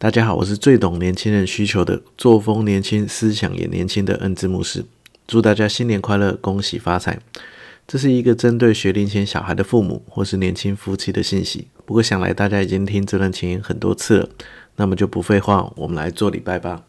[0.00, 4.84] 大家好，我是最懂年轻人需求的作风年轻、思想也年轻的恩智牧师。
[5.26, 7.18] 祝大家新年快乐，恭喜发财！
[7.84, 11.66] 这是一个针对学龄前小孩的父母或是年轻夫妻的信息。
[11.84, 14.28] 不过想来大家已经听这段前言很多次了，
[14.76, 16.84] 那么就不废话，我们来做礼拜吧。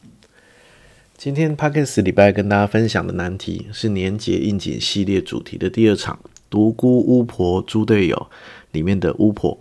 [1.17, 8.27] 今天 Podcast 礼拜跟大家分享的难题是年节应景系列主题的第二场“独孤巫婆猪队友”
[8.71, 9.59] 里面的巫婆。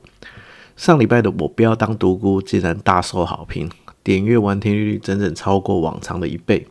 [0.79, 3.69] 上礼拜的我不要当独孤，竟然大受好评，
[4.05, 6.69] 点阅完听率整整超过往常的一倍。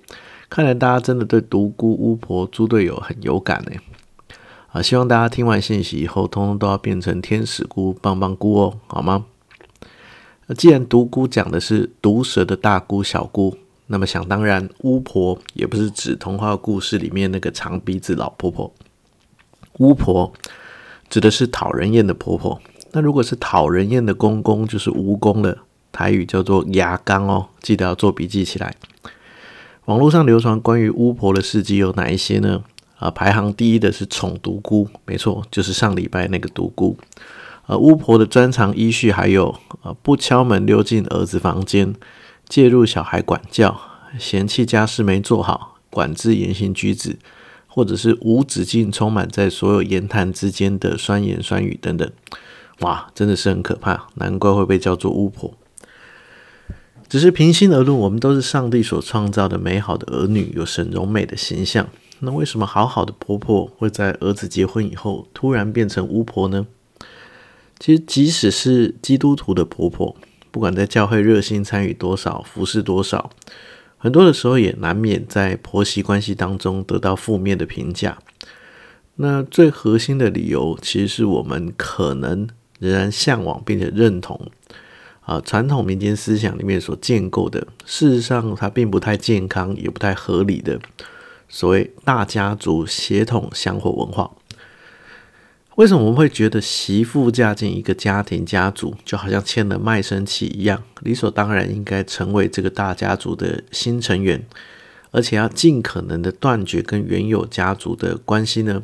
[0.49, 3.71] 看来大家真的对独孤巫婆猪队友很有感呢。
[4.69, 9.25] 啊，希望大家听完信息以后，通通都要变成天使菇、棒棒菇哦，好吗？
[10.55, 18.73] 既然独孤讲的是毒蛇的大姑小姑，那么想当然，巫婆也不是指童话故事里面那个长鼻子老婆婆。
[19.79, 20.31] 巫婆
[21.09, 22.61] 指的是讨人厌的婆婆。
[22.91, 25.59] 那如果是讨人厌的公公，就是蜈蚣了。
[25.91, 28.75] 台语叫做牙缸哦，记得要做笔记起来。
[29.85, 32.63] 网络上流传关于巫婆的事迹有哪一些呢？
[32.99, 36.97] 啊，排行第一的是宠独孤，没错，就是上礼拜那个独孤。
[37.67, 41.93] 呃，巫婆的专长依序还有：呃，不敲门溜进儿子房间，
[42.47, 43.79] 介入小孩管教，
[44.19, 47.17] 嫌弃家事没做好，管制言行举止，
[47.67, 52.11] 或者是无止境充满在所有言谈之间的酸言酸语等等。
[52.81, 55.53] 哇，真的是很可怕，难怪会被叫做巫婆。
[57.09, 61.87] 只是平心而论，我们都是上帝所创造的美好的儿女，有神荣美的形象。
[62.19, 66.67] 那为什么好好的婆婆会在儿子结婚以后突然变成巫婆呢？
[67.79, 70.15] 其实，即使是基督徒的婆婆，
[70.51, 73.31] 不管在教会热心参与多少，服侍多少，
[73.97, 78.17] 很多的时候也难免在婆媳关系当中得到负面的评价。
[79.15, 82.47] 那最核心的理由，其实是我们可能。
[82.79, 84.39] 仍然向往并且认同
[85.21, 90.79] 啊，传统民间思想里面所建构的，事实上它并不太健康，也不太合理的
[91.49, 94.31] 所谓大家族协同香火文化。
[95.75, 104.43] 为什么我们会觉得媳妇嫁进一个家庭家族，就好像签了卖身契一样，理所当然应该成为这个大家族的新成员，
[105.11, 108.81] 而且要尽可能的断绝跟原有家族的关系呢？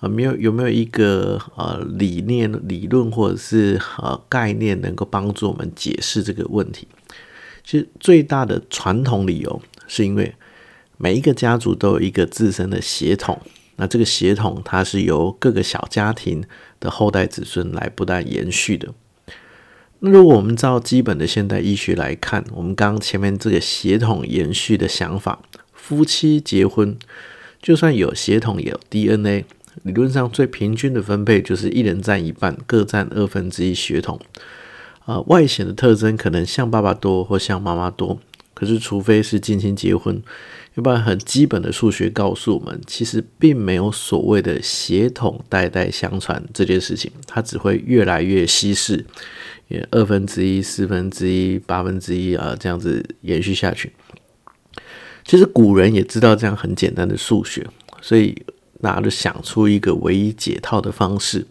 [0.00, 6.88] 啊，没有有没有一个呃理念、理论或者是呃概念能够帮助我们解释这个问题？
[7.62, 10.34] 其实最大的传统理由是因为
[10.96, 13.38] 每一个家族都有一个自身的血统，
[13.76, 16.42] 那这个血统它是由各个小家庭
[16.80, 18.94] 的后代子孙来不断延续的。
[19.98, 25.42] 那如果我们照基本的现代医学来看，我们刚前面这个血统延续的想法，
[25.74, 26.98] 夫妻结婚
[27.60, 29.44] 就算有血统，也有 DNA。
[29.82, 34.20] 理论上最平均的分配就是一人占一半，各占二分之一血统。
[35.06, 38.20] 啊、呃，外显的特征可能像爸爸多或像妈妈多，
[38.52, 40.22] 可是除非是近亲结婚，
[40.74, 49.06] 要不然很基本的数学告诉我们，其实并没有所谓的血统代代相传这件事情，它只会越来越稀释，
[49.90, 53.92] 二分之一、四分之一、八分之一啊，这样子延续下去。
[55.24, 57.66] 其实古人也知道这样很简单的数学，
[58.02, 58.36] 所以。
[58.80, 61.46] 那就想出一个唯一解套的方式。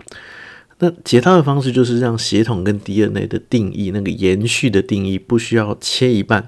[0.79, 6.47] 那解套的方式就是让血统跟 DNA 的定义，那个延续的定义，不需要切一半，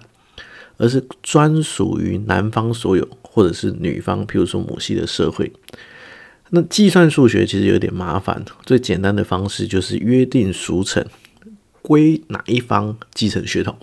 [0.77, 5.51] 而是专属于男方所有，或者是女方，譬如说母系的社会。
[6.51, 11.05] 那计算数学其实有点麻烦，最简单的方式就是约定俗成，
[11.81, 13.77] 归哪一方继承血统。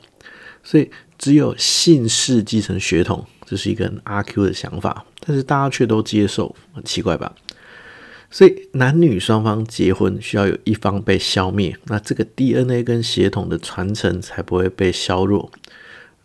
[0.62, 3.26] 所以只有姓氏继承血统。
[3.44, 7.34] 这是一个很阿 Q 的想法，但是大家却都接受，很奇怪吧？
[8.30, 15.50] 所以男女双方结婚需要有一方被消灭，那这个 DNA 跟血统的传承才不会被削弱。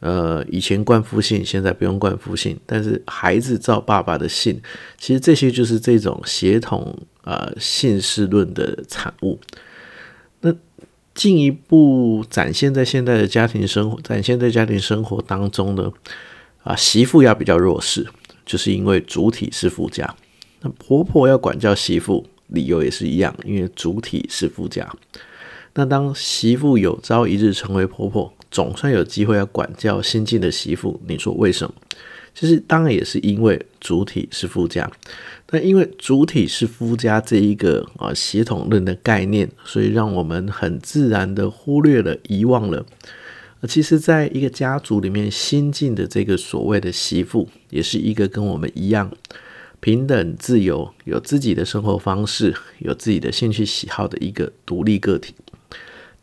[0.02, 4.62] 呃，以前冠夫姓，现在不用冠夫姓，但是孩子照爸爸的姓，
[5.00, 6.94] 其实这些就是这种血统
[7.24, 9.40] 呃姓氏论的产物。
[11.14, 15.92] 进一步展现在现在的家庭生活，展现在家庭生活当中呢？
[16.64, 18.08] 啊，媳妇要比较弱势，
[18.46, 20.16] 就是因为主体是夫家。
[20.62, 24.90] 那婆婆要管教媳妇，理由也是一样，因为主体是夫家。
[25.74, 31.74] 那当媳妇有朝一日成为婆婆，总算有机会要管教新进的媳妇，你说为什么？
[32.36, 34.90] 其实当然也是因为主体是夫家。
[35.52, 42.84] 那因为主体是夫家这一个啊血统论的概念，所以让我们很自然的忽略了、遗忘了。
[43.68, 49.12] 其实，在一个家族里面，新进的这个所谓的媳妇，也是一个跟我们一样
[49.80, 55.36] 平等、自由、有自己的生活方式、有自己的兴趣喜好的一个独立个体。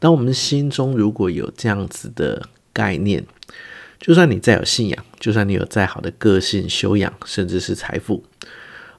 [0.01, 3.25] 当我们心中如果有这样子的概念。
[4.00, 8.25] 就算你再有信仰，就算你有再好的个性修养，甚至是财富，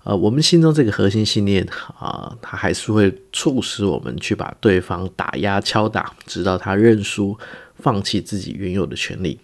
[0.04, 1.68] 呃，我们心中这个核心信念
[1.98, 7.36] 啊、它还是会促使我们去把对方打压、敲打，直到他认输，
[7.80, 9.40] 放弃自己原有的权利。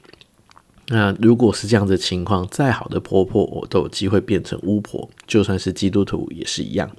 [0.89, 6.89] 那如果是这样的情况，再好的婆婆，我都有机会变成巫婆，就算是基督徒也是一样。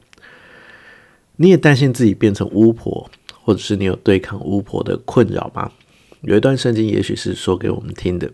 [1.37, 3.09] 你也担心自己变成巫婆，
[3.41, 5.71] 或者是你有对抗巫婆的困扰吗？
[6.23, 8.29] 有一段圣经，也许是说给我们听的，《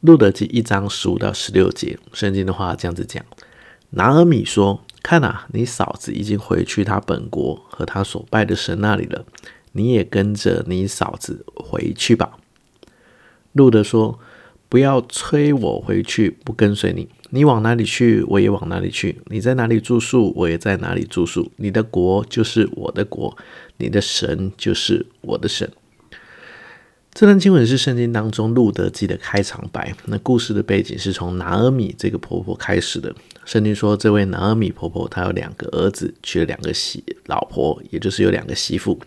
[0.00, 3.24] 路得记》一章十五到十六节，圣经的话这样子讲：
[3.90, 9.24] 拿俄米说：“看啊，你嫂子已经回去她本国和她所拜的神那里了，
[9.72, 12.38] 你也跟着你嫂子回去吧。”
[13.54, 14.20] 路得说
[14.70, 17.08] ：“不要催我回去，不跟随你。
[17.30, 21.50] 你往哪里去，我也往哪里去；你在哪里住宿，我也在哪里住宿。
[21.56, 23.36] 你的国就是我的国，
[23.78, 25.68] 你的神就是我的神。”
[27.12, 29.92] 这段经文是圣经当中路德记的开场白。
[30.06, 33.14] 那故事的背景是从拿尔米这个婆婆开始的。
[33.44, 38.98] 圣经说，这位拿尔米婆婆她有两个儿子，娶了两个媳老婆，也就是有两个媳妇。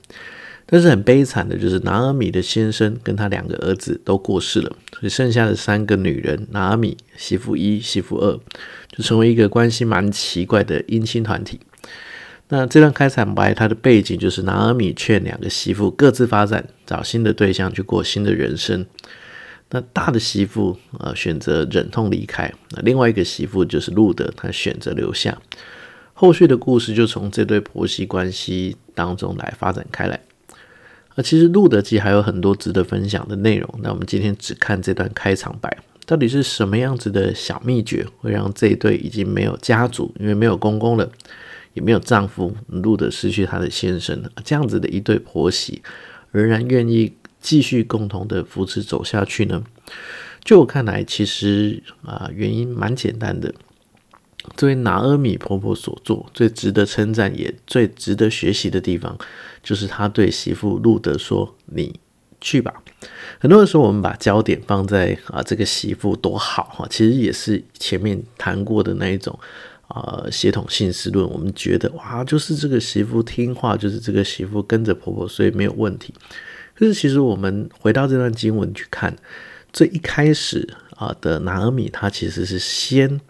[0.65, 8.39] 但是很悲惨的就是拿尔米的先生跟他两个儿子都过世了，所以剩下的三个女人，拿尔米媳妇一、媳妇二，
[8.89, 11.59] 就成为一个关系蛮奇怪的姻亲团体。
[12.55, 18.85] 那这段开场白，它的背景就是拿尔米劝两个媳妇各自发展，找新的对象去过新的人生。
[19.71, 25.35] 那大的媳妇呃选择忍痛离开，那另外一个媳妇就是路德，她选择留下。
[26.13, 30.19] 后续的故事就从这对婆媳关系当中来发展开来。
[31.15, 41.09] 那其实路德记还有很多值得分享的内容，那我们今天只看这段开场白，到底是什么样子的小秘诀，会让这一对已经没有家族，因为没有公公了。
[41.73, 45.81] 也没有丈夫，路德失去他的先生，这样子的一对婆媳，
[46.31, 49.63] 仍然愿意继续共同的扶持走下去呢？
[50.43, 53.53] 就我看来，其实啊，原因蛮简单的。
[54.57, 59.17] 作为拿俄米婆婆所做最值得称赞，也最值得学习的地方，
[59.63, 61.97] 就是她对媳妇路德说：“你
[62.41, 62.83] 去吧。”
[63.39, 69.39] 很多的时候，我们把焦点放在啊，这个媳妇多好哈，其实也是前面谈过的那一种。
[69.93, 76.11] 呃，协同性思论，我们觉得哇，就是这个媳妇听话，就是这个媳妇跟着婆婆，所以没有问题。
[76.73, 79.15] 可是其实我们回到这段经文去看，
[79.71, 83.21] 最一开始啊的拿俄米，他其实是先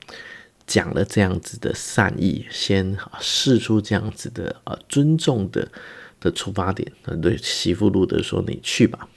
[0.65, 5.68] 讲了这样子的善意，先试出这样子的呃尊重的
[6.21, 6.89] 的出发点，
[7.21, 9.10] 对媳妇路德说：“你去吧。”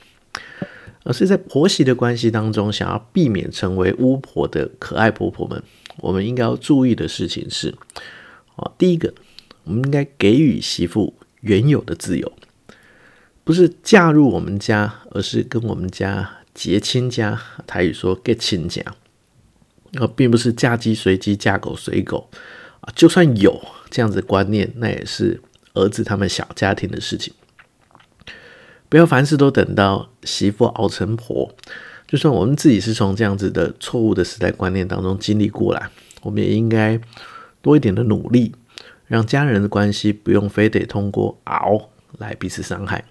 [1.05, 5.63] 而是在婆媳的关系当中，想要避免成为巫婆的可爱婆婆们。
[5.99, 7.75] 我们应该要注意的事情是，
[8.57, 9.15] 啊，第一个，
[9.65, 12.33] 我们应该给予媳妇原有的自由，
[13.45, 17.41] 不是嫁入我们家，而是跟我们家结亲家。
[17.67, 18.83] 台语说结亲家，
[19.99, 22.29] 而并不是嫁鸡随鸡，嫁狗随狗
[22.81, 22.93] 啊。
[22.95, 23.61] 就算有
[23.91, 25.41] 这样子的观念，那也是
[25.75, 27.33] 儿子他们小家庭的事情。
[28.89, 31.55] 不要凡事都等到媳妇熬成婆。
[32.07, 35.91] 就算我们自己是从这样子的错误的时代观念当中经历过来，
[36.23, 37.01] 我们也应该
[37.61, 38.55] 多一点的努力，
[39.07, 43.05] 让家人的关系不用非得通过熬来彼此伤害。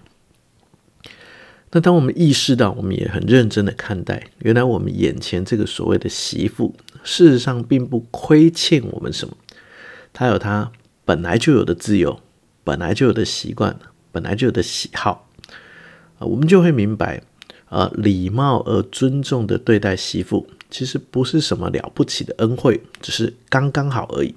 [1.72, 9.36] 那当我们意识到，我们也很认真的看待，原来我们眼前这个所谓的媳妇，事实上并不亏欠我们什么，
[10.14, 10.72] 她有她
[11.04, 12.20] 本来就有的自由，
[12.64, 13.78] 本来就有的习惯，
[14.10, 15.28] 本来就有的喜好，
[16.18, 17.22] 啊，我们就会明白。
[17.68, 24.36] 呃，礼貌而尊重的对待媳妇，其实不是什么了不起的恩惠，只是刚刚好而已。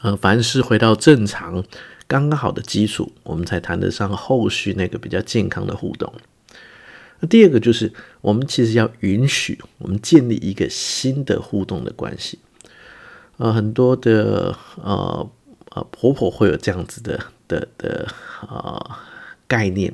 [0.00, 1.62] 呃，凡事回到正常、
[2.06, 6.10] 刚刚好的基础，我们才谈得上后续那个比较健康的互动。
[7.20, 7.92] 那第二个就是，
[8.22, 12.38] 我们其实要允许我们建立一个新的互动的关系。
[13.36, 15.30] 呃，很多的呃
[15.72, 18.08] 呃婆婆会有这样子的的的
[18.48, 18.96] 呃
[19.46, 19.92] 概念。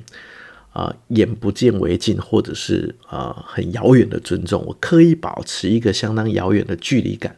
[0.72, 7.36] 啊、眼不见为净，或者是啊、呃、很遥远的尊重，我刻意保持一个相当遥远的距离感，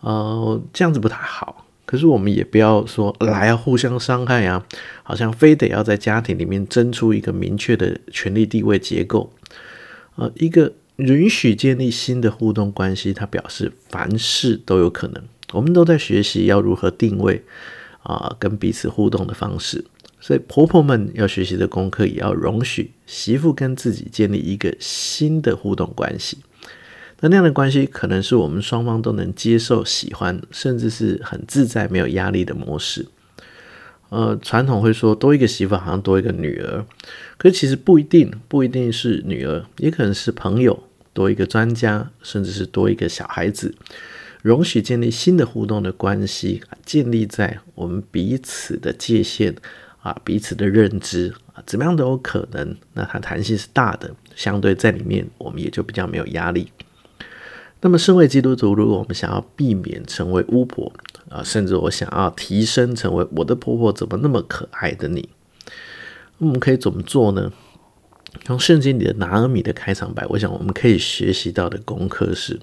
[0.00, 1.66] 呃，这样子不太好。
[1.84, 4.64] 可是我们也不要说来啊互相伤害啊，
[5.02, 9.32] 好像非得要在家庭里面争出一个明确的权力地位结构。
[10.14, 15.20] 呃，一个允许建立新的互动关系，它表示凡事都有可能。
[15.52, 17.42] 我们都在学习要如何定位
[18.04, 19.84] 啊、跟彼此互动的方式。
[20.20, 26.38] 所以婆婆们要学习的功课，也要容许媳妇跟自己建立一个新的互动关系。
[27.20, 33.06] 那那样的关系，可能是我们双方都能接受、喜欢，甚至是很自在、没有压力的模式。
[34.08, 36.84] 呃，传统会说多一个媳妇好像多一个女儿，
[37.36, 43.74] 可是其实不一定，不一定是女儿，也可能是朋友多一个专家，甚至是多一个小孩子。
[44.42, 49.54] 容许建立新的互动的关系，建立在我们彼此的界限
[50.00, 52.76] 啊，彼此的认知啊，怎么样都有可能。
[52.94, 56.70] 那它弹性是大的，相对在里面我们也就比较没有压力。
[57.82, 60.92] 那么，身为基督徒，如果我们想要避免成为巫婆
[61.28, 65.28] 啊，甚至我想要提升成为我的婆婆怎么那么可爱的你，
[66.38, 67.52] 我们可以怎么做呢？
[68.44, 72.60] 从圣经里的拿俄米的开场白，我想我们可以学习到的功课是。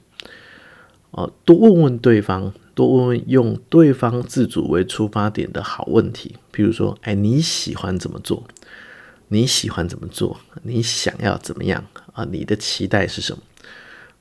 [1.11, 6.35] 哦，多问问对方，多问问用对方自主为出发点的好问题。
[6.53, 8.43] 譬如说，哎，你喜欢怎么做？
[9.29, 10.39] 你喜欢怎么做？
[10.63, 12.25] 你想要怎么样啊？
[12.31, 13.41] 你的期待是什么？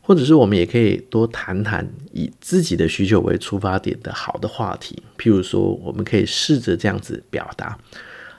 [0.00, 5.02] 或者是我们也可以多谈谈以自己的需求为出发点的好的话题。
[5.18, 7.76] 譬如说，我们可以试着这样子表达：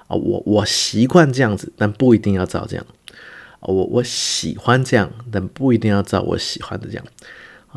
[0.07, 2.85] 啊，我我习惯这样子，但不一定要照这样。
[3.59, 7.05] 啊，我我喜欢这样，但不一定要照我喜欢的这样。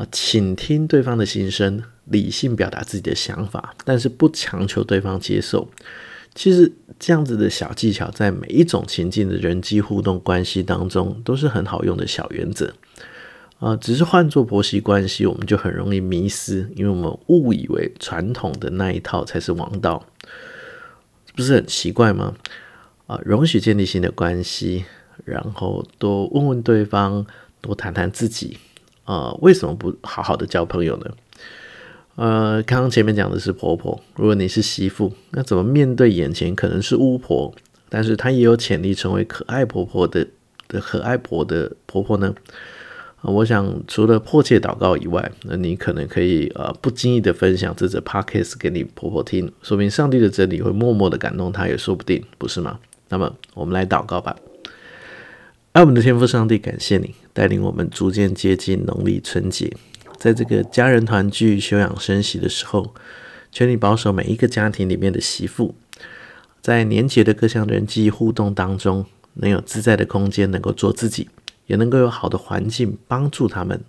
[0.00, 5.68] 啊，倾听对方的心声，理性表达自己的想法，但是不强求对方接受。
[6.34, 12.72] 其实这样子的小技巧，在每一种情境的人际互动关系当中，都是很好用的小原则。
[13.58, 20.06] 啊，只是换做婆媳关系，我们就很容易迷失，因为我们误以为传统的那一套才是王道，
[21.36, 22.34] 不是很奇怪吗？
[23.06, 24.86] 啊，容许建立新的关系，
[25.26, 27.26] 然后多问问对方，
[27.60, 28.56] 多谈谈自己。
[29.04, 31.10] 呃，为什么不好好的交朋友呢？
[32.16, 37.54] 呃，刚刚前面讲的是婆婆，如果你是媳妇，那怎么面对眼前可能是巫婆，
[37.88, 40.26] 但是她也有潜力成为可爱婆婆的
[40.68, 42.34] 的可爱婆的婆婆呢？
[43.22, 52.78] 呃，我想除了迫切祷告以外，那你可能可以呃不经意的分享这则 podcast 给你婆婆听，说明上帝的真理会默默的感动她，也说不定，不是吗？
[53.08, 54.36] 那么我们来祷告吧。
[55.72, 59.72] 爱我们的天父上帝，感谢你带领我们逐渐接近农历春节，
[60.18, 62.92] 在这个家人团聚、休养生息的时候，
[63.52, 65.76] 求你保守每一个家庭里面的媳妇，
[66.60, 71.28] 在年节的各项人际互动当中，能有自在的空间，能够做自己，
[71.66, 73.80] 也能够有好的环境帮助他们，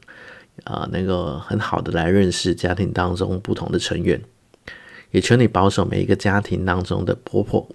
[0.66, 4.22] 啊、呃，能够很好的来认识家庭当中不同的成员。
[5.10, 7.68] 也求你保守每一个家庭当中的婆婆，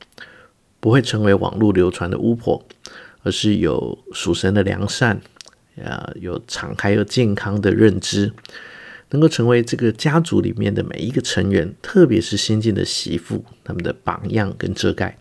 [0.79, 2.65] 不会成为网络流传的巫婆。
[3.27, 5.21] 而是有属神的良善，
[5.85, 8.33] 啊，有敞开又健康的认知，
[9.11, 15.19] 能够成为这个家族里面的每一个成员，特别是新进的媳妇，他们的榜样跟遮盖，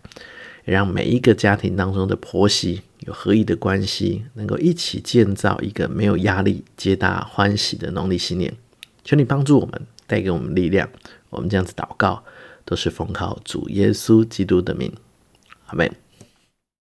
[0.64, 8.54] 让每一个家庭当中的婆媳有合一的关系，能够一起建造一个没有压力、皆大欢喜的农历新年。
[9.02, 10.88] 求你帮助我们，带给我们力量。
[11.30, 12.22] 我们这样子祷告，
[12.64, 14.92] 都是奉靠主耶稣基督的名，
[15.66, 16.05] 阿门。